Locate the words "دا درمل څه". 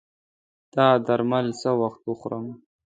0.75-1.69